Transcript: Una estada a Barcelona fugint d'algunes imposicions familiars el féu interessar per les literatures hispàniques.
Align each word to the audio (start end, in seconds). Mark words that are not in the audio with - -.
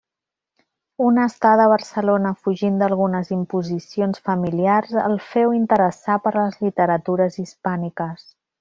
Una 1.07 1.25
estada 1.31 1.65
a 1.67 1.71
Barcelona 1.73 2.31
fugint 2.47 2.79
d'algunes 2.83 3.29
imposicions 3.37 4.25
familiars 4.31 4.97
el 5.03 5.21
féu 5.35 5.55
interessar 5.59 6.17
per 6.27 6.35
les 6.41 6.59
literatures 6.67 7.39
hispàniques. 7.47 8.29